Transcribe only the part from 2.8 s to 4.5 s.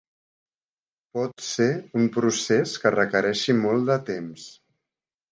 que requereixi molt de temps.